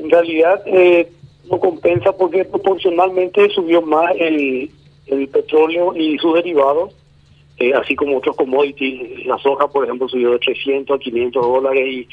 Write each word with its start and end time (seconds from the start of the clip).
En 0.00 0.10
realidad 0.10 0.62
eh, 0.66 1.10
no 1.50 1.58
compensa 1.58 2.12
porque 2.12 2.44
proporcionalmente 2.44 3.48
subió 3.50 3.82
más 3.82 4.12
el, 4.18 4.70
petróleo 5.32 5.94
y 5.96 6.16
sus 6.18 6.34
derivados, 6.34 6.94
eh, 7.58 7.74
así 7.74 7.96
como 7.96 8.18
otros 8.18 8.36
commodities. 8.36 9.26
La 9.26 9.36
soja, 9.38 9.68
por 9.68 9.84
ejemplo, 9.84 10.08
subió 10.08 10.30
de 10.30 10.38
300 10.38 10.96
a 10.96 10.98
500 10.98 11.42
dólares 11.42 11.86
y, 11.86 12.08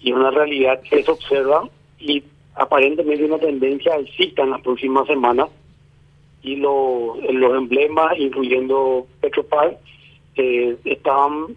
y 0.00 0.12
una 0.12 0.30
realidad 0.30 0.80
que 0.82 1.02
se 1.02 1.10
observa 1.10 1.68
y 1.98 2.22
aparentemente 2.54 3.24
una 3.24 3.38
tendencia 3.38 3.94
alcista 3.94 4.42
en 4.42 4.50
las 4.50 4.60
próximas 4.62 5.06
semanas 5.06 5.48
y 6.42 6.56
los, 6.56 7.18
emblemas, 7.22 8.18
incluyendo 8.18 9.06
Petropar, 9.20 9.78
eh, 10.36 10.76
estaban 10.84 11.56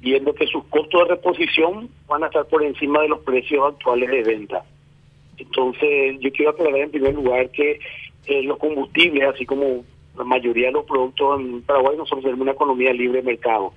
viendo 0.00 0.34
que 0.34 0.46
sus 0.46 0.64
costos 0.64 1.02
de 1.02 1.14
reposición 1.14 1.88
van 2.06 2.22
a 2.22 2.26
estar 2.26 2.46
por 2.46 2.62
encima 2.62 3.00
de 3.00 3.08
los 3.08 3.20
precios 3.20 3.72
actuales 3.72 4.10
de 4.10 4.22
venta. 4.22 4.64
Entonces, 5.38 6.18
yo 6.20 6.30
quiero 6.32 6.50
aclarar 6.50 6.80
en 6.80 6.90
primer 6.90 7.14
lugar 7.14 7.50
que 7.50 7.78
eh, 8.26 8.42
los 8.42 8.58
combustibles, 8.58 9.34
así 9.34 9.46
como 9.46 9.84
la 10.16 10.24
mayoría 10.24 10.66
de 10.66 10.72
los 10.72 10.84
productos 10.84 11.40
en 11.40 11.62
Paraguay, 11.62 11.96
nosotros 11.96 12.24
tenemos 12.24 12.42
una 12.42 12.52
economía 12.52 12.92
libre 12.92 13.22
de 13.22 13.26
mercado. 13.26 13.72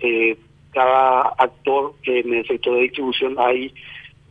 Eh, 0.00 0.36
cada 0.72 1.28
actor 1.38 1.94
en 2.02 2.34
el 2.34 2.46
sector 2.46 2.74
de 2.74 2.82
distribución 2.82 3.36
hay 3.38 3.72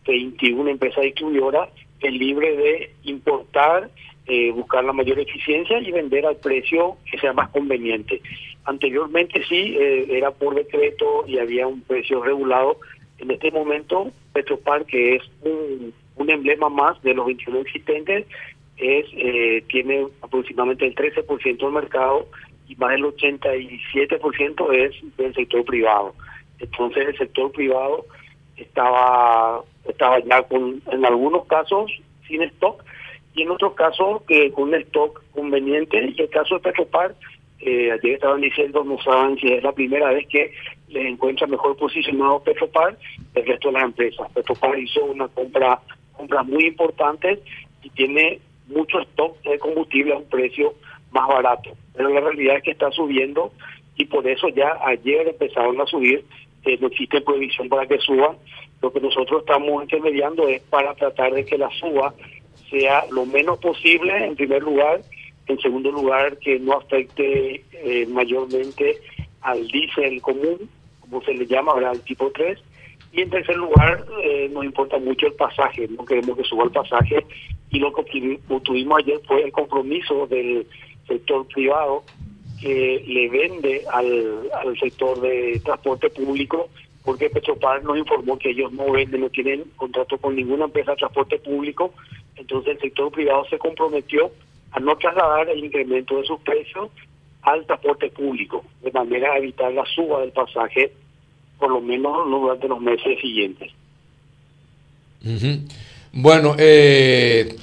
21 0.05 0.69
empresas 0.69 1.03
distribuidoras 1.03 1.69
es 2.03 2.13
libre 2.13 2.55
de 2.55 2.91
importar, 3.03 3.89
eh, 4.27 4.51
buscar 4.51 4.83
la 4.83 4.93
mayor 4.93 5.19
eficiencia 5.19 5.79
y 5.79 5.91
vender 5.91 6.25
al 6.25 6.35
precio 6.37 6.97
que 7.09 7.17
sea 7.17 7.33
más 7.33 7.49
conveniente. 7.49 8.21
Anteriormente 8.65 9.43
sí, 9.47 9.75
eh, 9.79 10.05
era 10.09 10.31
por 10.31 10.55
decreto 10.55 11.25
y 11.27 11.39
había 11.39 11.67
un 11.67 11.81
precio 11.81 12.23
regulado. 12.23 12.77
En 13.17 13.31
este 13.31 13.51
momento, 13.51 14.11
Petropar, 14.33 14.85
que 14.85 15.15
es 15.15 15.23
un, 15.41 15.93
un 16.15 16.29
emblema 16.29 16.69
más 16.69 17.01
de 17.01 17.13
los 17.13 17.25
21 17.25 17.59
existentes, 17.59 18.25
es 18.77 19.05
eh, 19.13 19.63
tiene 19.67 20.07
aproximadamente 20.21 20.85
el 20.85 20.95
13% 20.95 21.57
del 21.57 21.71
mercado 21.71 22.27
y 22.67 22.75
más 22.75 22.91
del 22.91 23.03
87% 23.03 24.73
es 24.73 25.17
del 25.17 25.33
sector 25.33 25.63
privado. 25.65 26.13
Entonces 26.59 27.07
el 27.07 27.17
sector 27.17 27.51
privado 27.51 28.05
estaba 28.57 29.63
estaba 29.87 30.19
ya 30.19 30.43
con 30.43 30.81
en 30.91 31.05
algunos 31.05 31.45
casos 31.45 31.91
sin 32.27 32.41
stock 32.43 32.83
y 33.35 33.41
en 33.41 33.51
otros 33.51 33.73
casos 33.73 34.21
que 34.27 34.51
con 34.51 34.69
un 34.69 34.75
stock 34.75 35.21
conveniente 35.31 36.13
y 36.15 36.21
el 36.21 36.29
caso 36.29 36.55
de 36.55 36.61
Petropar 36.61 37.15
eh, 37.59 37.91
ayer 37.91 38.13
estaban 38.13 38.41
diciendo 38.41 38.83
no 38.83 39.01
saben 39.01 39.37
si 39.37 39.51
es 39.51 39.63
la 39.63 39.71
primera 39.71 40.11
vez 40.11 40.27
que 40.27 40.51
les 40.89 41.05
encuentra 41.05 41.47
mejor 41.47 41.75
posicionado 41.75 42.43
Petropar 42.43 42.97
el 43.33 43.45
resto 43.45 43.69
de 43.69 43.73
las 43.73 43.83
empresas 43.83 44.31
Petropar 44.31 44.77
hizo 44.77 45.03
una 45.05 45.27
compra 45.27 45.79
compras 46.23 46.47
muy 46.47 46.67
importantes 46.67 47.39
y 47.83 47.89
tiene 47.89 48.39
mucho 48.67 48.99
stock 49.01 49.41
de 49.43 49.59
combustible 49.59 50.13
a 50.13 50.17
un 50.17 50.29
precio 50.29 50.73
más 51.11 51.27
barato. 51.27 51.71
Pero 51.95 52.09
la 52.09 52.21
realidad 52.21 52.57
es 52.57 52.63
que 52.63 52.71
está 52.71 52.89
subiendo 52.91 53.51
y 53.97 54.05
por 54.05 54.25
eso 54.25 54.47
ya 54.47 54.79
ayer 54.85 55.27
empezaron 55.27 55.79
a 55.81 55.85
subir. 55.85 56.23
No 56.79 56.87
existe 56.87 57.19
prohibición 57.19 57.67
para 57.67 57.85
que 57.85 57.97
suban. 57.99 58.37
Lo 58.81 58.93
que 58.93 59.01
nosotros 59.01 59.41
estamos 59.41 59.83
intermediando 59.83 60.47
es 60.47 60.61
para 60.61 60.93
tratar 60.95 61.33
de 61.33 61.43
que 61.43 61.57
la 61.57 61.69
suba 61.71 62.13
sea 62.69 63.05
lo 63.11 63.25
menos 63.25 63.59
posible, 63.59 64.25
en 64.25 64.35
primer 64.35 64.63
lugar. 64.63 65.01
En 65.47 65.59
segundo 65.59 65.91
lugar, 65.91 66.37
que 66.37 66.57
no 66.59 66.77
afecte 66.77 67.65
eh, 67.73 68.05
mayormente 68.07 68.97
al 69.41 69.67
diésel 69.67 70.21
común, 70.21 70.69
como 71.01 71.21
se 71.21 71.33
le 71.33 71.45
llama 71.45 71.73
ahora, 71.73 71.89
al 71.89 71.99
tipo 71.99 72.31
3. 72.31 72.57
Y 73.13 73.21
en 73.21 73.29
tercer 73.29 73.55
lugar, 73.55 74.03
eh, 74.23 74.49
nos 74.51 74.65
importa 74.65 74.97
mucho 74.97 75.27
el 75.27 75.33
pasaje, 75.33 75.87
no 75.87 76.03
queremos 76.03 76.35
que 76.35 76.43
suba 76.43 76.65
el 76.65 76.71
pasaje. 76.71 77.25
Y 77.69 77.79
lo 77.79 77.93
que 77.93 78.39
tuvimos 78.63 78.99
ayer 78.99 79.21
fue 79.27 79.43
el 79.43 79.51
compromiso 79.51 80.27
del 80.27 80.67
sector 81.07 81.47
privado 81.47 82.03
que 82.59 83.03
le 83.07 83.29
vende 83.29 83.83
al, 83.91 84.49
al 84.53 84.77
sector 84.79 85.21
de 85.21 85.61
transporte 85.63 86.09
público 86.09 86.69
porque 87.03 87.29
Petropar 87.29 87.83
nos 87.83 87.97
informó 87.97 88.37
que 88.37 88.51
ellos 88.51 88.71
no 88.71 88.91
venden, 88.91 89.21
no 89.21 89.29
tienen 89.29 89.65
contrato 89.75 90.17
con 90.17 90.35
ninguna 90.35 90.65
empresa 90.65 90.91
de 90.91 90.97
transporte 90.97 91.37
público, 91.39 91.93
entonces 92.35 92.75
el 92.75 92.79
sector 92.79 93.11
privado 93.11 93.45
se 93.49 93.57
comprometió 93.57 94.31
a 94.71 94.79
no 94.79 94.95
trasladar 94.95 95.49
el 95.49 95.63
incremento 95.63 96.17
de 96.17 96.25
sus 96.25 96.39
precios 96.41 96.89
al 97.41 97.65
transporte 97.65 98.09
público, 98.09 98.63
de 98.81 98.91
manera 98.91 99.33
a 99.33 99.37
evitar 99.37 99.71
la 99.73 99.85
suba 99.85 100.21
del 100.21 100.31
pasaje, 100.31 100.93
por 101.63 101.71
lo 101.71 101.79
menos 101.79 102.29
durante 102.29 102.67
los 102.67 102.81
meses 102.81 103.17
siguientes. 103.21 103.71
Bueno, 106.11 106.55
eh, 106.59 107.55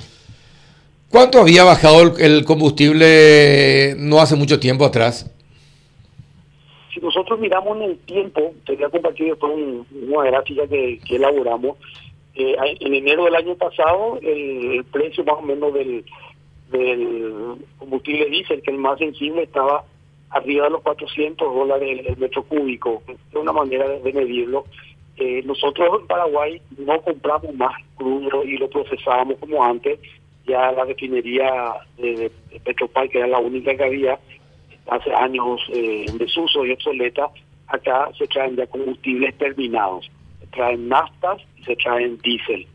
¿cuánto 1.11 1.39
había 1.39 1.65
bajado 1.65 2.17
el, 2.17 2.47
combustible 2.47 3.95
no 3.99 4.23
hace 4.23 4.37
mucho 4.37 4.59
tiempo 4.59 4.87
atrás? 4.87 5.31
Si 6.95 7.01
nosotros 7.01 7.39
miramos 7.41 7.77
en 7.77 7.83
el 7.91 7.99
tiempo, 7.99 8.55
te 8.65 8.75
voy 8.75 8.85
a 8.85 8.89
compartir 8.89 9.27
después 9.27 9.53
una 9.93 10.25
gráfica 10.31 10.67
que, 10.67 10.99
elaboramos. 11.11 11.77
Eh, 12.35 12.57
en 12.81 12.95
enero 12.95 13.27
del 13.27 13.35
año 13.35 13.55
pasado, 13.57 14.19
el, 14.23 14.83
precio 14.91 15.25
más 15.25 15.37
o 15.41 15.43
menos 15.43 15.75
del, 15.75 16.07
del 16.73 17.57
combustible 17.77 18.31
diésel, 18.31 18.63
que 18.63 18.71
es 18.71 18.75
el 18.75 18.81
más 18.81 18.99
sensible, 18.99 19.43
estaba 19.43 19.85
arriba 20.31 20.65
de 20.65 20.71
los 20.71 20.83
400 20.83 21.55
dólares 21.55 22.07
el 22.07 22.17
metro 22.17 22.43
cúbico. 22.45 23.03
Es 23.09 23.35
una 23.35 23.53
manera 23.53 23.89
de 23.89 24.13
medirlo. 24.13 24.65
Eh, 25.17 25.43
nosotros 25.45 26.01
en 26.01 26.07
Paraguay 26.07 26.63
no 26.79 27.01
compramos 27.03 27.55
más 27.55 27.75
crudo 27.97 28.45
y 28.45 28.57
lo 28.57 28.69
procesábamos 28.71 29.39
como 29.39 29.63
antes. 29.63 29.99
Ya 30.47 30.73
la 30.73 30.85
refinería 30.85 31.51
de, 31.99 32.31
Petropar, 32.65 33.09
que 33.09 33.19
era 33.19 33.27
la 33.27 33.39
única 33.39 33.77
que 33.77 33.85
había 33.85 34.19
hace 34.89 35.13
años 35.15 35.61
eh, 35.73 36.07
en 36.09 36.19
desuso 36.19 36.65
y 36.65 36.73
obsoleta, 36.73 37.29
acá 37.69 38.11
se 38.19 38.27
traen 38.27 38.57
ya 38.57 38.67
combustibles 38.67 39.37
terminados. 39.37 40.11
Se 40.41 40.47
traen 40.49 40.89
naftas 40.89 41.43
y 41.59 41.65
se 41.65 41.77
traen 41.77 42.19
diésel. 42.19 42.67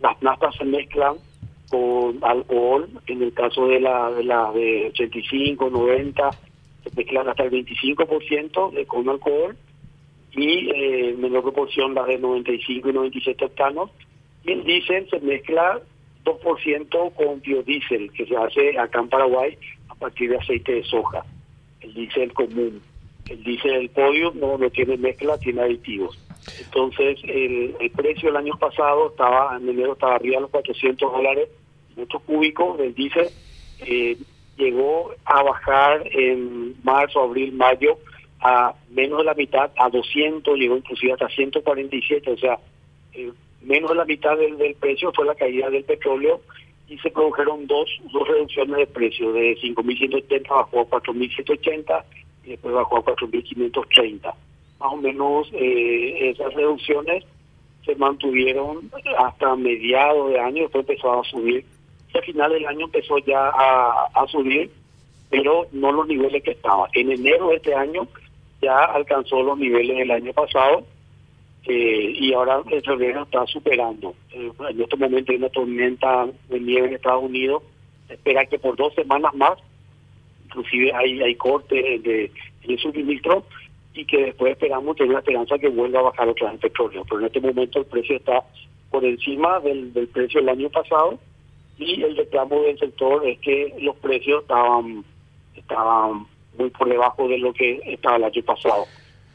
Las 0.00 0.20
naftas 0.22 0.54
se 0.56 0.64
mezclan 0.64 1.16
con 1.70 2.18
alcohol, 2.22 2.88
en 3.06 3.22
el 3.22 3.32
caso 3.32 3.66
de 3.66 3.80
la 3.80 4.10
de, 4.10 4.24
la 4.24 4.52
de 4.52 4.88
85, 4.88 5.70
90, 5.70 6.30
se 6.30 6.38
mezclan 6.96 7.28
hasta 7.28 7.44
el 7.44 7.50
25% 7.50 8.72
de, 8.72 8.86
con 8.86 9.08
alcohol 9.08 9.56
y 10.32 10.70
eh, 10.70 11.14
menor 11.16 11.42
proporción 11.42 11.94
las 11.94 12.06
de 12.06 12.18
95 12.18 12.88
y 12.88 12.92
97 12.92 13.44
octanos. 13.44 13.90
Y 14.44 14.52
el 14.52 14.64
diésel 14.64 15.08
se 15.08 15.20
mezcla 15.20 15.80
2% 16.24 17.14
con 17.14 17.40
biodiesel, 17.40 18.12
que 18.12 18.26
se 18.26 18.36
hace 18.36 18.78
acá 18.78 19.00
en 19.00 19.08
Paraguay 19.08 19.56
a 19.88 19.94
partir 19.94 20.30
de 20.30 20.36
aceite 20.36 20.72
de 20.72 20.84
soja, 20.84 21.24
el 21.80 21.94
diésel 21.94 22.32
común. 22.32 22.80
El 23.28 23.42
diésel 23.42 23.72
del 23.72 23.88
podio 23.90 24.32
no, 24.34 24.58
no 24.58 24.70
tiene 24.70 24.96
mezcla, 24.96 25.38
tiene 25.38 25.62
aditivos. 25.62 26.18
Entonces, 26.62 27.18
el, 27.24 27.74
el 27.80 27.90
precio 27.90 28.28
el 28.28 28.36
año 28.36 28.58
pasado 28.58 29.10
estaba, 29.10 29.56
en 29.56 29.68
enero 29.68 29.94
estaba 29.94 30.16
arriba 30.16 30.36
de 30.36 30.42
los 30.42 30.50
400 30.50 31.12
dólares 31.12 31.48
metro 31.96 32.20
cúbico 32.20 32.76
del 32.76 32.94
diésel. 32.94 33.28
Eh, 33.80 34.16
llegó 34.56 35.12
a 35.24 35.42
bajar 35.42 36.08
en 36.12 36.74
marzo, 36.82 37.22
abril, 37.22 37.52
mayo 37.52 37.98
a 38.40 38.74
menos 38.90 39.18
de 39.18 39.24
la 39.24 39.34
mitad, 39.34 39.70
a 39.76 39.88
200, 39.88 40.58
llegó 40.58 40.76
inclusive 40.76 41.14
hasta 41.14 41.28
147, 41.28 42.30
o 42.30 42.36
sea, 42.36 42.58
eh, 43.14 43.32
menos 43.62 43.90
de 43.90 43.96
la 43.96 44.04
mitad 44.04 44.36
del, 44.36 44.58
del, 44.58 44.74
precio 44.74 45.10
fue 45.14 45.24
la 45.24 45.34
caída 45.34 45.70
del 45.70 45.84
petróleo 45.84 46.42
y 46.86 46.98
se 46.98 47.10
produjeron 47.10 47.66
dos, 47.66 47.88
dos 48.12 48.28
reducciones 48.28 48.76
de 48.76 48.86
precio, 48.86 49.32
de 49.32 49.56
5.170 49.56 50.48
bajó 50.48 50.80
a 50.80 50.86
4.180 50.86 52.04
y 52.44 52.50
después 52.50 52.74
bajó 52.74 52.98
a 52.98 53.04
4.530. 53.04 54.22
Más 54.22 54.92
o 54.92 54.96
menos 54.96 55.48
eh, 55.54 56.30
esas 56.30 56.52
reducciones 56.52 57.24
se 57.84 57.94
mantuvieron 57.96 58.90
hasta 59.18 59.56
mediados 59.56 60.30
de 60.30 60.40
año, 60.40 60.62
después 60.62 60.86
empezó 60.86 61.20
a 61.20 61.24
subir. 61.24 61.64
Final 62.22 62.52
del 62.52 62.66
año 62.66 62.86
empezó 62.86 63.18
ya 63.18 63.48
a, 63.48 64.26
subir, 64.28 64.70
pero 65.30 65.66
no 65.72 65.92
los 65.92 66.06
niveles 66.06 66.42
que 66.42 66.52
estaba. 66.52 66.88
En 66.92 67.10
enero 67.10 67.48
de 67.48 67.56
este 67.56 67.74
año 67.74 68.06
ya 68.62 68.84
alcanzó 68.84 69.42
los 69.42 69.58
niveles 69.58 69.96
del 69.96 70.10
año 70.10 70.32
pasado 70.32 70.84
eh, 71.66 72.14
y 72.16 72.32
ahora 72.32 72.62
el 72.70 72.82
febrero 72.82 73.24
está 73.24 73.46
superando. 73.46 74.14
Eh, 74.32 74.50
en 74.70 74.80
este 74.80 74.96
momento 74.96 75.32
hay 75.32 75.38
una 75.38 75.48
tormenta 75.48 76.26
de 76.48 76.60
nieve 76.60 76.88
en 76.88 76.94
Estados 76.94 77.24
Unidos. 77.24 77.62
espera 78.08 78.46
que 78.46 78.58
por 78.58 78.76
dos 78.76 78.94
semanas 78.94 79.34
más, 79.34 79.58
inclusive 80.46 80.92
hay, 80.94 81.20
hay 81.20 81.34
corte 81.34 81.74
de, 81.74 82.30
de 82.66 82.78
suministro 82.78 83.44
y 83.92 84.04
que 84.04 84.26
después 84.26 84.52
esperamos 84.52 84.96
tener 84.96 85.12
la 85.12 85.18
esperanza 85.20 85.58
que 85.58 85.68
vuelva 85.68 86.00
a 86.00 86.04
bajar 86.04 86.28
otra 86.28 86.46
vez 86.46 86.54
el 86.54 86.70
petróleo. 86.70 87.04
Pero 87.04 87.20
en 87.20 87.26
este 87.26 87.40
momento 87.40 87.80
el 87.80 87.86
precio 87.86 88.16
está 88.16 88.44
por 88.90 89.04
encima 89.04 89.60
del, 89.60 89.92
del 89.92 90.08
precio 90.08 90.40
del 90.40 90.50
año 90.50 90.70
pasado 90.70 91.18
y 91.78 92.02
el 92.02 92.16
reclamo 92.16 92.62
del 92.62 92.78
sector 92.78 93.26
es 93.26 93.38
que 93.40 93.74
los 93.80 93.96
precios 93.96 94.42
estaban 94.42 95.04
estaban 95.56 96.26
muy 96.58 96.70
por 96.70 96.88
debajo 96.88 97.28
de 97.28 97.38
lo 97.38 97.52
que 97.52 97.80
estaba 97.86 98.16
el 98.16 98.24
año 98.24 98.42
pasado. 98.42 98.86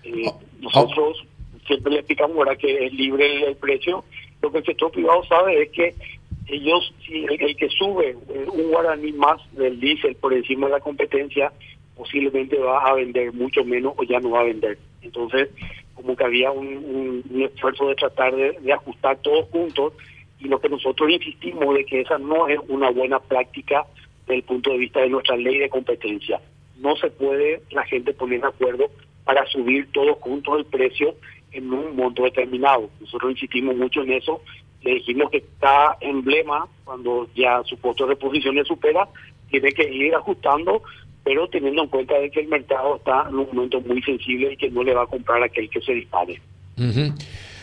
Eh, 0.04 0.24
oh, 0.28 0.40
nosotros 0.62 1.26
siempre 1.68 1.94
le 1.94 2.00
explicamos 2.00 2.38
ahora 2.38 2.56
que 2.56 2.86
es 2.86 2.94
libre 2.94 3.46
el, 3.46 3.56
precio. 3.56 4.04
Lo 4.42 4.52
que 4.52 4.60
el 4.60 4.66
sector 4.66 4.92
privado 4.92 5.24
sabe 5.26 5.64
es 5.64 5.70
que 5.72 5.96
ellos, 6.48 6.94
si 7.06 7.26
el, 7.26 7.56
que 7.56 7.70
sube 7.70 8.18
eh, 8.30 8.46
un 8.52 8.72
guaraní 8.72 9.12
más 9.14 9.40
del 9.54 9.80
diésel 9.80 10.16
por 10.16 10.34
encima 10.34 10.68
de 10.68 10.74
la 10.74 10.80
competencia, 10.80 11.52
posiblemente 11.96 12.58
va 12.58 12.80
a 12.86 12.94
vender 12.94 13.34
mucho 13.34 13.64
menos 13.66 13.94
o 13.98 14.04
ya 14.04 14.20
no 14.20 14.32
va 14.32 14.42
a 14.42 14.46
vender. 14.46 14.80
Entonces, 15.02 15.50
como 15.94 16.16
que 16.16 16.24
había 16.24 16.52
un, 16.52 17.24
esfuerzo 17.54 17.88
de 17.88 17.96
tratar 17.96 18.36
de, 18.36 18.54
de, 18.54 18.74
ajustar 18.74 19.18
todos 19.18 19.48
juntos 19.50 19.94
y 20.40 20.48
lo 20.48 20.60
que 20.60 20.70
nosotros 20.70 21.10
insistimos 21.10 21.76
de 21.76 21.86
que 21.86 22.02
esa 22.02 22.18
no 22.18 22.48
es 22.48 22.60
una 22.68 22.90
buena 22.92 23.20
práctica 23.20 23.86
desde 24.22 24.36
el 24.36 24.44
punto 24.44 24.72
de 24.72 24.78
vista 24.78 25.02
de 25.02 25.10
nuestra 25.10 25.36
ley 25.36 25.58
de 25.58 25.70
competencia. 25.70 26.40
No 26.78 26.96
se 26.96 27.10
puede 27.10 27.62
la 27.72 27.84
gente 27.84 28.14
poner 28.14 28.42
de 28.42 28.48
acuerdo 28.48 28.90
para 29.26 29.46
subir 29.48 29.92
todos 29.92 30.18
juntos 30.20 30.60
el 30.60 30.66
precio 30.66 31.16
en 31.52 31.72
un 31.74 31.96
monto 31.96 32.24
determinado. 32.24 32.90
Nosotros 33.02 33.32
insistimos 33.32 33.76
mucho 33.76 34.02
en 34.02 34.14
eso. 34.14 34.42
Le 34.82 34.96
dijimos 34.96 35.30
que 35.30 35.38
está 35.38 35.98
emblema, 36.00 36.68
cuando 36.86 37.28
ya 37.36 37.62
su 37.66 37.78
costo 37.80 38.06
de 38.06 38.14
reposición 38.14 38.56
le 38.56 38.64
supera, 38.64 39.10
tiene 39.50 39.72
que 39.74 39.92
ir 39.92 40.16
ajustando, 40.16 40.84
pero 41.24 41.50
teniendo 41.50 41.84
en 41.84 41.90
cuenta 41.90 42.18
de 42.18 42.32
que 42.32 42.40
el 42.40 42.48
mercado 42.48 42.96
está 42.96 43.26
en 43.28 43.36
un 43.36 43.48
momento 43.52 43.82
muy 43.82 44.02
sensible 44.04 44.54
y 44.54 44.58
que 44.58 44.70
no 44.70 44.84
le 44.84 44.94
va 44.94 45.04
a 45.04 45.08
comprar 45.08 45.44
aquel 45.44 45.70
que 45.70 45.82
se 45.82 45.94
dispare. 45.94 46.42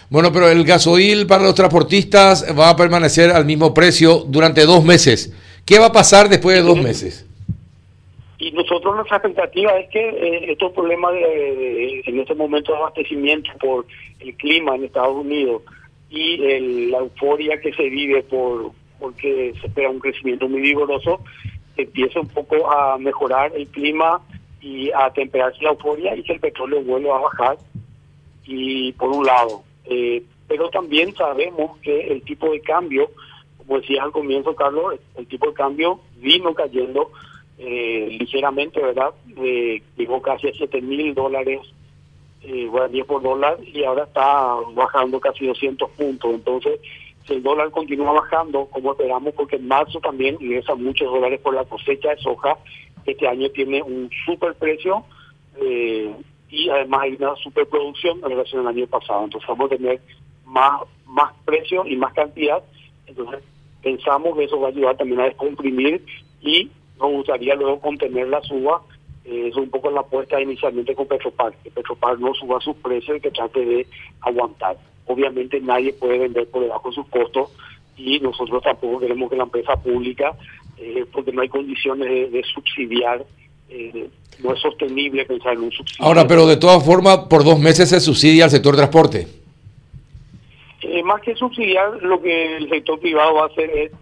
Bueno, 0.08 0.32
pero 0.32 0.48
el 0.48 0.64
gasoil 0.64 1.26
para 1.26 1.42
los 1.42 1.54
transportistas 1.54 2.46
va 2.56 2.70
a 2.70 2.76
permanecer 2.76 3.30
al 3.30 3.44
mismo 3.44 3.74
precio 3.74 4.24
durante 4.26 4.64
dos 4.64 4.84
meses. 4.84 5.32
¿Qué 5.64 5.78
va 5.78 5.86
a 5.86 5.92
pasar 5.92 6.28
después 6.28 6.56
de 6.56 6.62
dos 6.62 6.80
meses? 6.80 7.26
Y 8.38 8.52
nosotros 8.52 8.94
nuestra 8.94 9.16
expectativa 9.16 9.76
es 9.78 9.88
que 9.90 10.08
eh, 10.08 10.52
estos 10.52 10.72
problemas 10.72 11.12
de, 11.12 12.02
en 12.06 12.20
este 12.20 12.34
momento 12.34 12.72
de 12.72 12.78
abastecimiento 12.78 13.50
por 13.58 13.86
el 14.20 14.34
clima 14.36 14.76
en 14.76 14.84
Estados 14.84 15.16
Unidos 15.16 15.62
y 16.10 16.36
la 16.90 16.98
euforia 16.98 17.60
que 17.60 17.72
se 17.72 17.88
vive 17.88 18.22
por 18.22 18.70
porque 18.98 19.52
se 19.60 19.66
espera 19.66 19.90
un 19.90 19.98
crecimiento 19.98 20.48
muy 20.48 20.60
vigoroso, 20.60 21.20
empiece 21.76 22.18
un 22.18 22.28
poco 22.28 22.70
a 22.70 22.96
mejorar 22.98 23.52
el 23.54 23.66
clima 23.68 24.20
y 24.60 24.90
a 24.92 25.10
temperarse 25.10 25.62
la 25.62 25.70
euforia 25.70 26.16
y 26.16 26.22
que 26.22 26.34
el 26.34 26.40
petróleo 26.40 26.82
vuelva 26.82 27.16
a 27.16 27.20
bajar. 27.20 27.58
Y 28.44 28.92
por 28.92 29.10
un 29.10 29.26
lado, 29.26 29.62
eh, 29.88 30.22
pero 30.48 30.70
también 30.70 31.14
sabemos 31.14 31.78
que 31.78 32.08
el 32.08 32.22
tipo 32.22 32.50
de 32.50 32.60
cambio, 32.60 33.10
como 33.58 33.80
decías 33.80 34.04
al 34.04 34.12
comienzo, 34.12 34.54
Carlos, 34.54 34.98
el 35.16 35.26
tipo 35.26 35.48
de 35.48 35.54
cambio 35.54 36.00
vino 36.18 36.54
cayendo 36.54 37.10
eh, 37.58 38.16
ligeramente, 38.18 38.80
¿verdad? 38.80 39.10
Eh, 39.36 39.82
llegó 39.96 40.20
casi 40.22 40.48
a 40.48 40.52
7 40.52 40.80
mil 40.82 41.14
dólares, 41.14 41.60
eh, 42.42 42.66
bueno, 42.70 42.88
10 42.88 43.06
por 43.06 43.22
dólar, 43.22 43.58
y 43.64 43.82
ahora 43.84 44.04
está 44.04 44.54
bajando 44.74 45.18
casi 45.18 45.46
200 45.46 45.90
puntos. 45.90 46.34
Entonces, 46.34 46.80
si 47.26 47.34
el 47.34 47.42
dólar 47.42 47.70
continúa 47.70 48.12
bajando, 48.12 48.66
como 48.66 48.92
esperamos, 48.92 49.34
porque 49.34 49.56
en 49.56 49.66
marzo 49.66 49.98
también 50.00 50.36
ingresa 50.40 50.74
muchos 50.74 51.10
dólares 51.10 51.40
por 51.40 51.54
la 51.54 51.64
cosecha 51.64 52.10
de 52.10 52.18
soja, 52.18 52.56
este 53.04 53.26
año 53.26 53.48
tiene 53.50 53.82
un 53.82 54.10
super 54.24 54.54
precio 54.54 55.04
eh, 55.60 56.12
y 56.50 56.68
además 56.68 57.02
hay 57.02 57.16
una 57.16 57.34
superproducción 57.36 58.18
en 58.18 58.30
relación 58.30 58.60
al 58.62 58.76
año 58.76 58.86
pasado. 58.86 59.24
Entonces, 59.24 59.48
vamos 59.48 59.66
a 59.66 59.76
tener 59.76 60.00
más, 60.44 60.82
más 61.06 61.32
precio 61.44 61.86
y 61.86 61.96
más 61.96 62.12
cantidad. 62.14 62.62
Entonces, 63.06 63.42
pensamos 63.82 64.36
que 64.36 64.44
eso 64.44 64.60
va 64.60 64.68
a 64.68 64.70
ayudar 64.70 64.96
también 64.96 65.20
a 65.20 65.24
descomprimir 65.24 66.04
y 66.40 66.70
nos 66.98 67.10
gustaría 67.10 67.54
luego 67.54 67.80
contener 67.80 68.28
la 68.28 68.40
suba. 68.42 68.82
Eh, 69.24 69.48
es 69.48 69.56
un 69.56 69.70
poco 69.70 69.90
la 69.90 70.00
apuesta 70.00 70.40
inicialmente 70.40 70.94
con 70.94 71.06
Petropar, 71.06 71.52
que 71.62 71.70
Petropar 71.70 72.18
no 72.18 72.32
suba 72.34 72.60
sus 72.60 72.76
precios 72.76 73.16
y 73.16 73.20
que 73.20 73.30
trate 73.30 73.64
de 73.64 73.86
aguantar. 74.20 74.76
Obviamente 75.06 75.60
nadie 75.60 75.92
puede 75.92 76.18
vender 76.18 76.48
por 76.48 76.62
debajo 76.62 76.88
de 76.88 76.94
sus 76.94 77.06
costos 77.08 77.50
y 77.96 78.20
nosotros 78.20 78.62
tampoco 78.62 79.00
queremos 79.00 79.30
que 79.30 79.36
la 79.36 79.44
empresa 79.44 79.76
pública, 79.76 80.36
eh, 80.78 81.04
porque 81.12 81.32
no 81.32 81.42
hay 81.42 81.48
condiciones 81.48 82.30
de, 82.30 82.42
subsidiar, 82.42 83.24
eh, 83.68 84.08
no 84.42 84.52
es 84.52 84.60
sostenible 84.60 85.24
pensar 85.24 85.54
en 85.54 85.64
un 85.64 85.72
subsidio. 85.72 86.04
Ahora, 86.04 86.26
pero 86.26 86.46
de 86.46 86.56
todas 86.56 86.84
formas, 86.84 87.18
por 87.30 87.44
dos 87.44 87.58
meses 87.58 87.88
se 87.88 88.00
subsidia 88.00 88.44
al 88.44 88.50
sector 88.50 88.76
transporte. 88.76 89.26
más 91.04 91.20
que 91.22 91.34
subsidiar, 91.34 92.02
lo 92.02 92.20
que 92.20 92.56
el 92.56 92.68
sector 92.68 92.98
privado 93.00 93.34
va 93.34 93.44
a 93.44 93.46
hacer 93.46 93.70
es, 93.70 93.92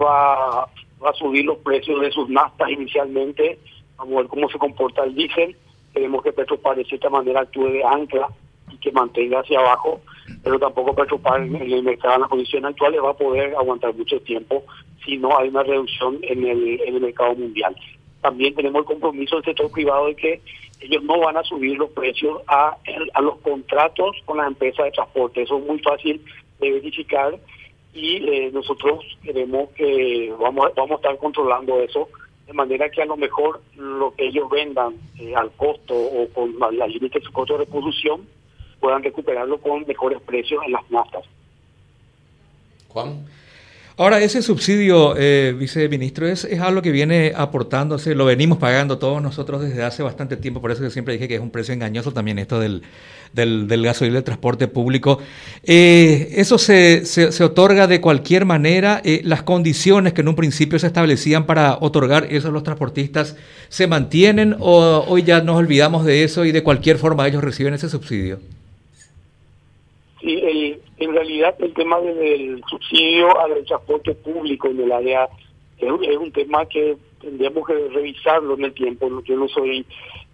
va 0.00 0.68
va 1.04 1.10
a 1.10 1.14
subir 1.14 1.44
los 1.44 1.58
precios 1.58 2.00
de 2.00 2.10
sus 2.10 2.28
naftas 2.28 2.70
inicialmente, 2.70 3.58
vamos 3.96 4.14
a 4.14 4.18
ver 4.20 4.28
cómo 4.28 4.48
se 4.48 4.58
comporta 4.58 5.04
el 5.04 5.14
diésel, 5.14 5.56
queremos 5.92 6.22
que 6.22 6.32
Petropar 6.32 6.76
de 6.76 6.84
cierta 6.84 7.10
manera 7.10 7.40
actúe 7.40 7.68
de 7.68 7.84
ancla 7.84 8.28
y 8.72 8.76
que 8.78 8.90
mantenga 8.92 9.40
hacia 9.40 9.58
abajo, 9.58 10.00
pero 10.42 10.58
tampoco 10.58 10.94
Petropar 10.94 11.42
en 11.42 11.56
el 11.56 11.82
mercado 11.82 12.14
en 12.14 12.20
las 12.22 12.30
condiciones 12.30 12.70
actuales 12.70 13.00
va 13.04 13.10
a 13.10 13.16
poder 13.16 13.54
aguantar 13.54 13.94
mucho 13.94 14.18
tiempo 14.20 14.64
si 15.04 15.18
no 15.18 15.36
hay 15.36 15.48
una 15.48 15.62
reducción 15.62 16.18
en 16.22 16.46
el, 16.46 16.80
en 16.80 16.94
el 16.94 17.00
mercado 17.02 17.34
mundial. 17.34 17.76
También 18.24 18.54
tenemos 18.54 18.80
el 18.80 18.86
compromiso 18.86 19.36
del 19.36 19.44
sector 19.44 19.70
privado 19.70 20.06
de 20.06 20.16
que 20.16 20.40
ellos 20.80 21.02
no 21.02 21.20
van 21.20 21.36
a 21.36 21.42
subir 21.42 21.76
los 21.76 21.90
precios 21.90 22.40
a, 22.46 22.74
los 23.20 23.36
contratos 23.40 24.16
con 24.24 24.38
las 24.38 24.46
empresas 24.46 24.86
de 24.86 24.92
transporte. 24.92 25.42
Eso 25.42 25.58
es 25.58 25.66
muy 25.66 25.78
fácil 25.80 26.24
de 26.58 26.70
verificar 26.72 27.38
y 27.92 28.26
eh, 28.26 28.50
nosotros 28.50 29.04
queremos 29.22 29.68
que 29.72 30.32
vamos, 30.40 30.70
vamos 30.74 30.92
a 30.92 30.94
estar 30.94 31.18
controlando 31.18 31.82
eso 31.82 32.08
de 32.46 32.54
manera 32.54 32.88
que 32.88 33.02
a 33.02 33.04
lo 33.04 33.18
mejor 33.18 33.60
lo 33.76 34.14
que 34.14 34.28
ellos 34.28 34.48
vendan 34.48 34.94
eh, 35.20 35.34
al 35.34 35.50
costo 35.50 35.94
o 35.94 36.26
con 36.30 36.58
la 36.78 36.86
límite 36.86 37.18
de 37.18 37.26
su 37.26 37.30
costo 37.30 37.58
de 37.58 37.66
reproducción 37.66 38.26
puedan 38.80 39.02
recuperarlo 39.02 39.58
con 39.58 39.84
mejores 39.86 40.22
precios 40.22 40.64
en 40.64 40.72
las 40.72 40.90
naftas. 40.90 41.24
Juan. 42.88 43.26
Ahora, 43.96 44.20
ese 44.20 44.42
subsidio, 44.42 45.14
eh, 45.16 45.54
viceministro, 45.56 46.26
es, 46.26 46.44
algo 46.60 46.82
que 46.82 46.90
viene 46.90 47.32
aportándose, 47.36 48.16
lo 48.16 48.24
venimos 48.24 48.58
pagando 48.58 48.98
todos 48.98 49.22
nosotros 49.22 49.62
desde 49.62 49.84
hace 49.84 50.02
bastante 50.02 50.36
tiempo, 50.36 50.60
por 50.60 50.72
eso 50.72 50.82
que 50.82 50.90
siempre 50.90 51.14
dije 51.14 51.28
que 51.28 51.36
es 51.36 51.40
un 51.40 51.50
precio 51.50 51.72
engañoso 51.72 52.10
también 52.12 52.40
esto 52.40 52.58
del, 52.58 52.82
del, 53.32 53.68
del 53.68 53.84
gasoil 53.84 54.12
del 54.12 54.24
transporte 54.24 54.66
público. 54.66 55.20
Eh, 55.62 56.28
¿Eso 56.32 56.58
se, 56.58 57.06
se, 57.06 57.44
otorga 57.44 57.86
de 57.86 58.00
cualquier 58.00 58.46
manera? 58.46 59.00
Eh, 59.04 59.20
¿Las 59.22 59.44
condiciones 59.44 60.12
que 60.12 60.22
en 60.22 60.28
un 60.28 60.34
principio 60.34 60.76
se 60.80 60.88
establecían 60.88 61.46
para 61.46 61.78
otorgar 61.80 62.26
eso 62.30 62.48
a 62.48 62.50
los 62.50 62.64
transportistas 62.64 63.36
se 63.68 63.86
mantienen 63.86 64.56
o 64.58 65.04
hoy 65.06 65.22
ya 65.22 65.40
nos 65.40 65.54
olvidamos 65.56 66.04
de 66.04 66.24
eso 66.24 66.44
y 66.44 66.50
de 66.50 66.64
cualquier 66.64 66.98
forma 66.98 67.28
ellos 67.28 67.44
reciben 67.44 67.74
ese 67.74 67.88
subsidio? 67.88 68.40
Sí, 70.20 70.80
en 71.04 71.12
realidad 71.12 71.54
el 71.58 71.72
tema 71.74 72.00
del 72.00 72.62
subsidio 72.68 73.38
al 73.38 73.64
transporte 73.64 74.14
público 74.14 74.68
en 74.68 74.80
el 74.80 74.92
área 74.92 75.28
es, 75.78 76.16
un 76.16 76.32
tema 76.32 76.66
que 76.66 76.96
tendríamos 77.20 77.66
que 77.66 77.88
revisarlo 77.88 78.54
en 78.54 78.64
el 78.64 78.74
tiempo. 78.74 79.08
Yo 79.24 79.36
no 79.36 79.48
soy, 79.48 79.84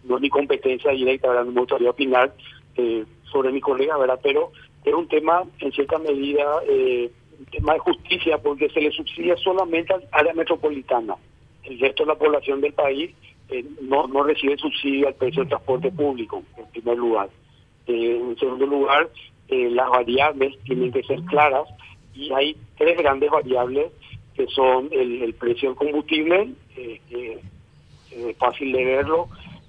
no 0.04 0.16
es 0.16 0.22
mi 0.22 0.30
competencia 0.30 0.90
directa, 0.92 1.28
¿verdad? 1.28 1.44
no 1.44 1.52
me 1.52 1.60
gustaría 1.60 1.90
opinar 1.90 2.34
eh, 2.76 3.04
sobre 3.30 3.52
mi 3.52 3.60
colega, 3.60 3.96
¿verdad? 3.96 4.20
Pero 4.22 4.52
es 4.84 4.94
un 4.94 5.08
tema, 5.08 5.44
en 5.60 5.72
cierta 5.72 5.98
medida, 5.98 6.44
eh, 6.68 7.10
un 7.38 7.46
tema 7.46 7.74
de 7.74 7.78
justicia, 7.80 8.38
porque 8.38 8.68
se 8.70 8.80
le 8.80 8.90
subsidia 8.90 9.36
solamente 9.36 9.94
al 9.94 10.06
área 10.12 10.34
metropolitana. 10.34 11.16
El 11.64 11.78
resto 11.78 12.04
de 12.04 12.08
la 12.08 12.18
población 12.18 12.60
del 12.60 12.72
país 12.72 13.14
eh, 13.48 13.64
no, 13.82 14.06
no 14.06 14.22
recibe 14.22 14.56
subsidio 14.56 15.08
al 15.08 15.14
precio 15.14 15.42
del 15.42 15.48
transporte 15.48 15.90
público, 15.90 16.42
en 16.56 16.66
primer 16.66 16.98
lugar. 16.98 17.28
en 17.86 18.36
segundo 18.38 18.66
lugar, 18.66 19.08
eh, 19.50 19.70
las 19.70 19.90
variables 19.90 20.58
tienen 20.64 20.92
que 20.92 21.02
ser 21.02 21.20
claras 21.22 21.68
y 22.14 22.32
hay 22.32 22.56
tres 22.78 22.96
grandes 22.98 23.30
variables 23.30 23.92
que 24.34 24.46
son 24.46 24.88
el, 24.92 25.34
precio 25.34 25.70
del 25.70 25.78
combustible, 25.78 26.50
eh, 26.76 27.00
que 27.08 27.38
es 28.12 28.36
fácil 28.38 28.72
de 28.72 28.84
verlo, 28.84 29.28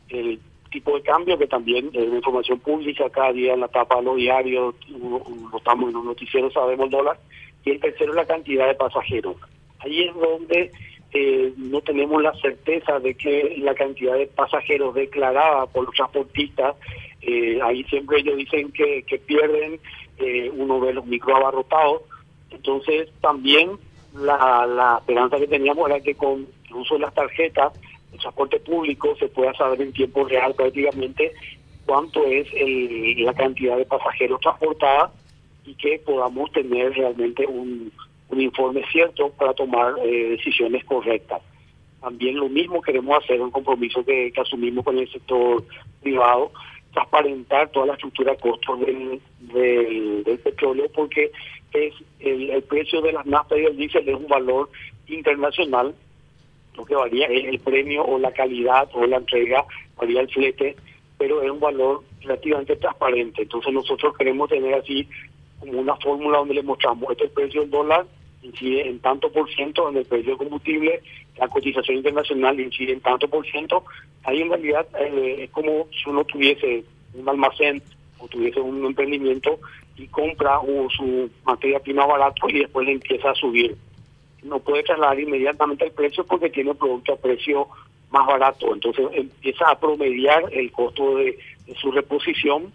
el 0.09 0.39
tipo 0.71 0.95
de 0.95 1.01
cambio, 1.01 1.37
que 1.37 1.47
también 1.47 1.89
es 1.93 2.07
una 2.07 2.17
información 2.17 2.59
pública 2.59 3.09
cada 3.09 3.33
día 3.33 3.53
en 3.53 3.59
la 3.59 3.67
tapa 3.67 3.97
de 3.97 4.03
los 4.03 4.15
diarios, 4.15 4.75
lo 4.89 5.21
en 5.27 5.93
los 5.93 6.05
noticieros, 6.05 6.53
sabemos 6.53 6.89
dólar, 6.89 7.19
y 7.65 7.71
el 7.71 7.79
tercero 7.79 8.13
la 8.13 8.25
cantidad 8.25 8.67
de 8.67 8.75
pasajeros. 8.75 9.35
Ahí 9.79 10.03
es 10.03 10.15
donde 10.15 10.71
eh, 11.13 11.53
no 11.57 11.81
tenemos 11.81 12.21
la 12.21 12.33
certeza 12.35 12.99
de 12.99 13.15
que 13.15 13.55
la 13.57 13.75
cantidad 13.75 14.13
de 14.13 14.27
pasajeros 14.27 14.95
declarada 14.95 15.65
por 15.65 15.85
los 15.85 15.95
transportistas 15.95 16.75
eh, 17.21 17.59
ahí 17.61 17.83
siempre 17.85 18.19
ellos 18.19 18.37
dicen 18.37 18.71
que, 18.71 19.03
que 19.03 19.17
pierden, 19.19 19.79
eh, 20.17 20.49
uno 20.53 20.79
ve 20.79 20.93
los 20.93 21.05
microabarrotados. 21.05 22.01
Entonces 22.49 23.09
también 23.21 23.71
la, 24.15 24.65
la 24.65 24.97
esperanza 24.99 25.37
que 25.37 25.47
teníamos 25.47 25.89
era 25.89 25.99
que 25.99 26.15
con 26.15 26.47
el 26.69 26.75
uso 26.75 26.95
de 26.95 27.01
las 27.01 27.13
tarjetas, 27.13 27.73
el 28.11 28.19
transporte 28.19 28.59
público, 28.59 29.15
se 29.17 29.27
pueda 29.27 29.53
saber 29.53 29.81
en 29.81 29.93
tiempo 29.93 30.25
real 30.25 30.53
prácticamente 30.53 31.31
cuánto 31.85 32.25
es 32.25 32.47
el, 32.53 33.23
la 33.23 33.33
cantidad 33.33 33.77
de 33.77 33.85
pasajeros 33.85 34.41
transportados 34.41 35.11
y 35.65 35.75
que 35.75 35.99
podamos 35.99 36.51
tener 36.51 36.93
realmente 36.93 37.45
un, 37.45 37.91
un 38.29 38.41
informe 38.41 38.83
cierto 38.91 39.29
para 39.29 39.53
tomar 39.53 39.95
eh, 40.03 40.29
decisiones 40.31 40.83
correctas. 40.85 41.41
También 42.01 42.37
lo 42.37 42.49
mismo 42.49 42.81
queremos 42.81 43.23
hacer, 43.23 43.39
un 43.39 43.51
compromiso 43.51 44.03
que 44.03 44.33
asumimos 44.35 44.83
con 44.83 44.97
el 44.97 45.09
sector 45.11 45.63
privado, 46.01 46.51
transparentar 46.93 47.69
toda 47.71 47.87
la 47.87 47.93
estructura 47.93 48.33
de 48.33 48.39
costos 48.39 48.79
del, 48.81 49.21
del, 49.39 50.39
petróleo 50.39 50.89
porque 50.93 51.31
es 51.73 51.93
el, 52.19 52.61
precio 52.63 53.01
de 53.01 53.13
las 53.13 53.25
naftas 53.25 53.59
y 53.59 53.65
el 53.65 53.77
diésel 53.77 54.07
es 54.09 54.15
un 54.15 54.27
valor 54.27 54.69
internacional, 55.07 55.95
lo 56.75 56.85
que 56.85 56.95
varía 56.95 57.27
es 57.27 57.45
el 57.45 57.59
premio 57.59 58.03
o 58.03 58.19
la 58.19 58.31
calidad 58.31 58.89
o 58.93 59.05
la 59.05 59.17
entrega, 59.17 59.65
varía 59.97 60.21
el 60.21 60.29
flete, 60.29 60.75
pero 61.17 61.41
es 61.41 61.51
un 61.51 61.59
valor 61.59 62.03
relativamente 62.21 62.75
transparente. 62.75 63.43
Entonces 63.43 63.73
nosotros 63.73 64.15
queremos 64.17 64.49
tener 64.49 64.73
así 64.73 65.07
como 65.59 65.79
una 65.79 65.95
fórmula 65.97 66.39
donde 66.39 66.55
le 66.55 66.63
mostramos 66.63 67.11
este 67.11 67.27
precio 67.29 67.61
del 67.61 67.69
dólar 67.69 68.05
incide 68.43 68.87
en 68.87 68.99
tanto 68.99 69.31
por 69.31 69.49
ciento 69.53 69.89
en 69.89 69.97
el 69.97 70.05
precio 70.05 70.29
del 70.31 70.37
combustible, 70.37 71.01
la 71.37 71.47
cotización 71.47 71.97
internacional 71.97 72.59
incide 72.59 72.93
en 72.93 73.01
tanto 73.01 73.27
por 73.27 73.45
ciento. 73.45 73.83
Ahí 74.23 74.41
en 74.41 74.49
realidad 74.49 74.87
eh, 74.99 75.43
es 75.43 75.49
como 75.51 75.87
si 75.91 76.09
uno 76.09 76.23
tuviese 76.23 76.83
un 77.13 77.27
almacén 77.27 77.81
o 78.19 78.27
tuviese 78.27 78.59
un 78.59 78.85
emprendimiento 78.85 79.59
y 79.97 80.07
compra 80.07 80.59
su 80.95 81.29
materia 81.45 81.79
prima 81.79 82.05
barato 82.05 82.49
y 82.49 82.59
después 82.59 82.85
le 82.85 82.93
empieza 82.93 83.31
a 83.31 83.35
subir. 83.35 83.75
No 84.43 84.59
puede 84.59 84.83
trasladar 84.83 85.19
inmediatamente 85.19 85.85
el 85.85 85.91
precio 85.91 86.25
porque 86.25 86.49
tiene 86.49 86.73
producto 86.73 87.13
a 87.13 87.17
precio 87.17 87.67
más 88.11 88.27
barato. 88.27 88.73
Entonces 88.73 89.05
empieza 89.13 89.69
a 89.69 89.79
promediar 89.79 90.43
el 90.51 90.71
costo 90.71 91.15
de, 91.17 91.37
su 91.79 91.91
reposición 91.91 92.73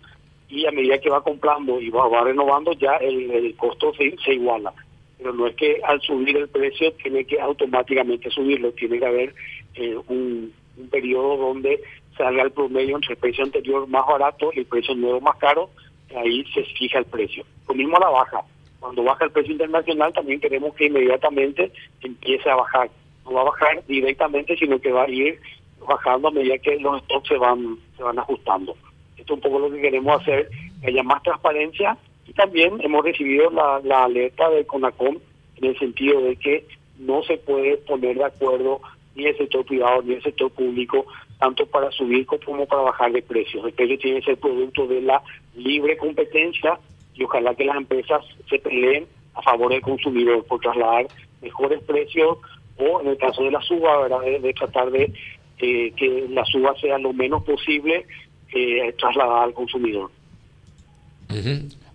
y 0.49 0.65
a 0.65 0.71
medida 0.71 0.99
que 0.99 1.11
va 1.11 1.23
comprando 1.23 1.81
y 1.81 1.91
va, 1.91 2.09
renovando 2.23 2.73
ya 2.73 2.95
el, 2.97 3.55
costo 3.57 3.93
se, 3.95 4.33
iguala. 4.33 4.73
Pero 5.19 5.33
no 5.33 5.47
es 5.47 5.57
que 5.57 5.81
al 5.85 6.01
subir 6.03 6.37
el 6.37 6.49
precio 6.49 6.93
tiene 6.95 7.25
que 7.25 7.41
automáticamente 7.41 8.31
subirlo, 8.31 8.73
tiene 8.73 8.99
que 8.99 9.07
haber 9.07 9.35
eh, 9.75 9.97
un, 10.09 10.53
periodo 10.91 11.39
donde 11.39 11.81
salga 12.19 12.43
el 12.43 12.51
promedio 12.51 12.97
entre 12.97 13.15
el 13.15 13.19
precio 13.19 13.45
anterior 13.45 13.87
más 13.89 14.07
barato 14.07 14.51
y 14.53 14.59
el 14.59 14.67
precio 14.67 14.95
nuevo 14.95 15.21
más 15.23 15.37
caro, 15.37 15.71
ahí 16.15 16.45
se 16.53 16.65
fija 16.65 16.99
el 16.99 17.07
precio. 17.07 17.45
Lo 17.67 17.75
mismo 17.75 17.99
la 17.99 18.11
baja. 18.11 18.43
Cuando 18.79 19.03
baja 19.03 19.25
el 19.25 19.31
precio 19.31 19.53
internacional 19.53 20.13
también 20.13 20.39
queremos 20.39 20.75
que 20.75 20.87
inmediatamente 20.87 21.73
empiece 22.03 22.51
a 22.51 22.57
bajar. 22.57 22.91
No 23.25 23.33
va 23.33 23.41
a 23.41 23.45
bajar 23.45 23.85
directamente, 23.87 24.57
sino 24.57 24.79
que 24.79 24.93
va 24.93 25.05
a 25.05 25.11
ir 25.11 25.41
bajando 25.87 26.29
a 26.29 26.31
medida 26.31 26.59
que 26.59 26.79
los 26.79 27.03
stocks 27.03 27.29
se 27.29 27.39
van, 27.39 27.79
se 27.97 28.03
van 28.03 28.19
ajustando. 28.19 28.77
Esto 29.17 29.33
es 29.33 29.37
un 29.37 29.41
poco 29.41 29.59
lo 29.59 29.71
que 29.71 29.81
queremos 29.81 30.21
hacer, 30.21 30.49
que 30.81 30.89
haya 30.89 31.03
más 31.03 31.23
transparencia 31.23 31.97
también 32.37 32.81
hemos 32.81 33.05
recibido 33.05 33.51
la, 33.51 33.81
la 33.83 34.05
alerta 34.05 34.49
de 34.51 34.65
CONACOM 34.67 35.19
en 35.57 35.65
el 35.65 35.79
sentido 35.79 36.21
de 36.21 36.37
que 36.37 36.67
no 36.99 37.23
se 37.25 37.39
puede 37.39 37.79
poner 37.79 38.17
de 38.17 38.25
acuerdo 38.25 38.81
ni 39.15 39.27
el 39.27 39.37
sector 39.37 39.65
privado 39.65 40.03
ni 40.03 40.15
el 40.15 40.23
sector 40.23 40.51
público 40.51 41.07
tanto 41.39 41.67
para 41.67 41.91
subir 41.91 42.27
como 42.27 42.67
para 42.67 42.83
bajar 42.83 43.13
de 43.13 43.23
precios. 43.23 43.65
El 43.65 43.73
precio 43.73 43.99
tiene 43.99 44.21
que 44.21 44.27
ser 44.27 44.39
producto 44.39 44.87
de 44.87 45.03
la 45.03 45.23
libre 45.55 45.97
competencia 45.97 46.79
y 47.15 47.25
ojalá 47.25 47.55
que 47.55 47.65
las 47.65 47.77
empresas 47.77 48.25
se 48.49 48.59
peleen 48.59 49.07
a 49.35 49.43
favor 49.43 49.73
del 49.73 49.83
consumidor 49.83 50.45
por 50.45 50.61
trasladar 50.61 51.07
mejores 51.43 51.83
precios 51.83 52.39
o 52.79 53.01
en 53.01 53.09
el 53.09 53.19
caso 53.19 53.43
de 53.43 53.51
la 53.51 53.61
suba. 53.63 54.09
De, 54.21 54.55
tratar 54.55 54.91
de 54.91 55.13
eh, 55.59 55.93
que 55.97 56.27
la 56.31 56.45
suba 56.45 56.75
sea 56.81 56.99
lo 56.99 57.13
menos 57.13 57.43
posible 57.45 58.07
eh, 58.53 58.95
trasladada 58.99 59.45
al 59.45 59.55
consumidor. 59.55 60.11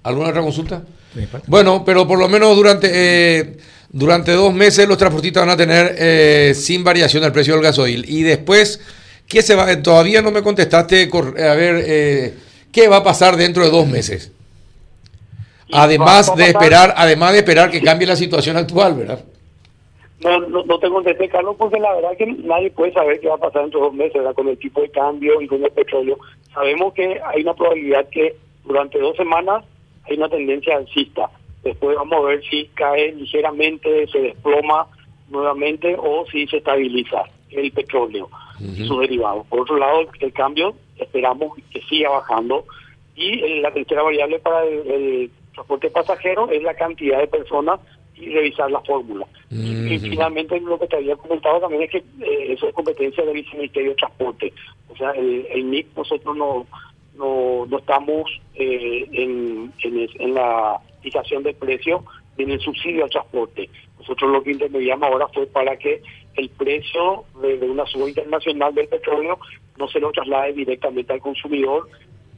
¿Alguna 0.04 0.30
otra 0.30 0.42
consulta? 0.42 0.84
Bueno, 1.48 1.84
pero 1.86 2.08
por 2.08 2.18
lo 2.18 2.28
menos 2.30 2.56
durante 2.56 2.90
eh, 2.92 3.58
durante 3.90 4.32
dos 4.32 4.54
meses 4.54 4.88
los 4.88 4.98
transportistas 4.98 5.46
van 5.46 5.54
a 5.54 5.58
tener 5.58 5.96
eh, 5.98 6.54
sin 6.56 6.84
variación 6.84 7.24
el 7.24 7.32
precio 7.34 7.54
del 7.54 7.64
gasoil 7.64 8.06
y 8.08 8.24
después 8.24 8.80
¿Qué 9.32 9.42
se 9.42 9.56
va? 9.56 9.82
Todavía 9.82 10.22
no 10.22 10.30
me 10.30 10.44
contestaste, 10.44 11.10
a 11.10 11.56
ver, 11.56 11.84
eh, 11.88 12.34
¿qué 12.70 12.90
va 12.90 12.98
a 12.98 13.04
pasar 13.04 13.38
dentro 13.38 13.64
de 13.64 13.70
dos 13.70 13.88
meses? 13.88 14.30
Además 15.72 16.36
de 16.36 16.48
esperar, 16.48 16.94
además 16.98 17.32
de 17.32 17.38
esperar 17.38 17.72
que 17.72 17.82
cambie 17.82 18.06
la 18.06 18.18
situación 18.18 18.58
actual, 18.58 18.94
¿verdad? 18.94 19.24
No, 20.20 20.38
no, 20.42 20.66
no 20.66 20.80
te 20.80 20.90
contesté, 20.90 21.30
Carlos, 21.30 21.56
porque 21.58 21.80
la 21.80 21.94
verdad 21.94 22.18
que 22.18 22.26
nadie 22.26 22.72
puede 22.72 22.92
saber 22.92 23.22
qué 23.22 23.30
va 23.30 23.36
a 23.36 23.38
pasar 23.38 23.62
dentro 23.62 23.80
de 23.80 23.86
dos 23.86 23.96
meses, 23.96 24.16
¿verdad? 24.16 24.36
Con 24.36 24.50
el 24.50 24.58
tipo 24.58 24.82
de 24.82 24.90
cambio 24.90 25.42
y 25.42 25.48
con 25.48 25.64
el 25.64 25.72
petróleo. 25.72 26.20
Sabemos 26.54 26.94
que 26.94 27.18
hay 27.26 27.42
una 27.44 27.54
probabilidad 27.54 28.10
que 28.10 28.36
durante 28.66 29.00
dos 29.00 29.16
semanas 29.16 29.64
hay 30.04 30.18
una 30.18 30.30
tendencia 30.30 30.78
alcista. 30.78 31.30
Después 31.64 31.96
vamos 31.96 32.14
a 32.16 32.28
ver 32.28 32.44
si 32.50 32.66
cae 32.74 33.14
ligeramente, 33.14 34.08
se 34.08 34.20
desploma 34.20 34.88
nuevamente 35.30 35.96
o 35.98 36.26
si 36.32 36.48
se 36.48 36.58
estabiliza 36.58 37.24
el 37.52 37.72
petróleo 37.72 38.30
y 38.60 38.86
sus 38.86 39.00
derivados. 39.00 39.46
Por 39.48 39.62
otro 39.62 39.78
lado, 39.78 40.02
el 40.20 40.34
cambio 40.34 40.76
esperamos 40.98 41.58
que 41.72 41.82
siga 41.82 42.10
bajando 42.10 42.66
y 43.16 43.44
eh, 43.44 43.62
la 43.62 43.72
tercera 43.72 44.04
variable 44.04 44.40
para 44.40 44.64
el, 44.66 45.32
transporte 45.54 45.90
pasajero 45.90 46.50
es 46.50 46.64
la 46.64 46.74
cantidad 46.74 47.20
de 47.20 47.28
personas 47.28 47.80
y 48.16 48.30
revisar 48.30 48.72
la 48.72 48.80
fórmula. 48.82 49.28
Y 49.50 50.00
finalmente 50.00 50.58
lo 50.62 50.80
que 50.80 50.88
te 50.88 50.96
había 50.96 51.18
comentado 51.18 51.60
también 51.60 51.84
es 51.84 51.92
que 51.92 51.98
eh, 51.98 52.54
eso 52.54 52.70
es 52.70 52.74
competencia 52.74 53.26
del 53.26 53.34
Ministerio 53.54 53.90
de 53.90 53.96
Transporte. 53.98 54.54
O 54.90 54.96
sea, 54.96 55.12
el, 55.12 55.46
el 55.52 55.66
MIC 55.66 55.88
nosotros 55.98 56.38
no 56.38 56.66
no, 57.16 57.66
no 57.68 57.78
estamos 57.78 58.30
eh, 58.56 59.08
en, 59.12 59.74
en, 59.84 60.34
la 60.34 60.80
fijación 61.02 61.44
de 61.44 61.54
precio 61.54 62.04
ni 62.38 62.46
en 62.46 62.52
el 62.52 62.60
subsidio 62.60 63.04
al 63.04 63.10
transporte. 63.10 63.70
Nosotros 64.00 64.32
lo 64.32 64.44
que 64.44 64.52
intermediamos 64.52 65.10
ahora 65.10 65.28
fue 65.28 65.46
para 65.48 65.78
que 65.78 66.02
el 66.36 66.50
precio 66.50 67.26
de, 67.42 67.70
una 67.70 67.86
suba 67.86 68.10
internacional 68.10 68.74
del 68.74 68.88
petróleo 68.88 69.40
no 69.78 69.88
se 69.88 70.00
lo 70.00 70.12
traslade 70.12 70.54
directamente 70.54 71.14
al 71.14 71.20
consumidor, 71.20 71.90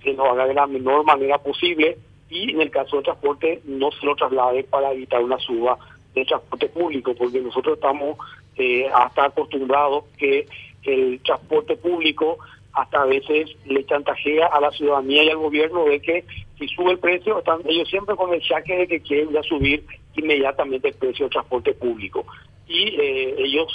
que 0.01 0.13
lo 0.13 0.25
haga 0.31 0.47
de 0.47 0.53
la 0.53 0.67
menor 0.67 1.05
manera 1.05 1.37
posible 1.37 1.97
y 2.29 2.51
en 2.51 2.61
el 2.61 2.71
caso 2.71 2.97
del 2.97 3.05
transporte 3.05 3.61
no 3.65 3.91
se 3.91 4.05
lo 4.05 4.15
traslade 4.15 4.63
para 4.63 4.91
evitar 4.91 5.23
una 5.23 5.37
suba 5.39 5.77
del 6.13 6.25
transporte 6.25 6.67
público, 6.69 7.13
porque 7.15 7.39
nosotros 7.39 7.75
estamos 7.75 8.17
eh, 8.55 8.87
hasta 8.93 9.25
acostumbrados 9.25 10.05
que 10.17 10.47
el 10.83 11.19
transporte 11.21 11.77
público 11.77 12.37
hasta 12.73 13.01
a 13.01 13.05
veces 13.05 13.51
le 13.65 13.85
chantajea 13.85 14.47
a 14.47 14.59
la 14.59 14.71
ciudadanía 14.71 15.23
y 15.23 15.29
al 15.29 15.37
gobierno 15.37 15.85
de 15.85 16.01
que 16.01 16.25
si 16.57 16.67
sube 16.69 16.91
el 16.91 16.99
precio, 16.99 17.39
están 17.39 17.61
ellos 17.65 17.87
siempre 17.89 18.15
con 18.15 18.33
el 18.33 18.43
saque 18.43 18.75
de 18.75 18.87
que 18.87 19.01
quieren 19.01 19.31
ya 19.31 19.43
subir 19.43 19.85
inmediatamente 20.15 20.89
el 20.89 20.95
precio 20.95 21.25
del 21.25 21.33
transporte 21.33 21.73
público. 21.73 22.25
Y 22.67 22.95
eh, 22.99 23.35
ellos, 23.37 23.71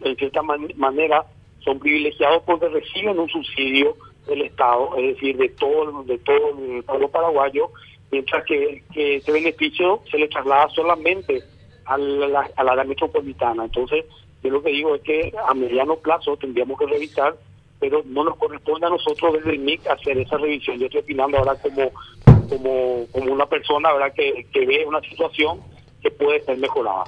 en 0.00 0.16
cierta 0.16 0.42
manera, 0.42 1.24
son 1.60 1.78
privilegiados 1.78 2.42
porque 2.44 2.68
reciben 2.68 3.18
un 3.18 3.28
subsidio 3.28 3.96
del 4.26 4.42
Estado, 4.42 4.96
es 4.96 5.14
decir, 5.14 5.36
de 5.36 5.48
todo, 5.50 6.02
de 6.04 6.18
todo 6.18 6.58
el 6.58 6.82
pueblo 6.84 7.08
paraguayo, 7.08 7.70
mientras 8.10 8.44
que, 8.44 8.82
que 8.92 9.16
este 9.16 9.32
beneficio 9.32 10.02
se 10.10 10.18
le 10.18 10.28
traslada 10.28 10.68
solamente 10.70 11.42
a 11.86 11.96
la, 11.96 12.50
a 12.54 12.64
la 12.64 12.72
área 12.72 12.84
metropolitana. 12.84 13.64
Entonces, 13.64 14.04
yo 14.42 14.50
lo 14.50 14.62
que 14.62 14.70
digo 14.70 14.94
es 14.94 15.02
que 15.02 15.32
a 15.46 15.54
mediano 15.54 15.96
plazo 15.96 16.36
tendríamos 16.36 16.78
que 16.78 16.86
revisar 16.86 17.36
pero 17.82 18.00
no 18.06 18.22
nos 18.22 18.36
corresponde 18.36 18.86
a 18.86 18.90
nosotros 18.90 19.32
desde 19.32 19.50
el 19.50 19.58
MIC 19.58 19.88
hacer 19.88 20.16
esa 20.16 20.38
revisión. 20.38 20.78
Yo 20.78 20.86
estoy 20.86 21.00
opinando 21.00 21.36
ahora 21.36 21.56
como 21.56 21.90
como, 22.48 23.06
como 23.10 23.32
una 23.32 23.46
persona 23.46 23.92
¿verdad? 23.92 24.14
Que, 24.14 24.46
que 24.52 24.64
ve 24.64 24.84
una 24.86 25.00
situación 25.00 25.60
que 26.00 26.12
puede 26.12 26.44
ser 26.44 26.58
mejorada. 26.58 27.04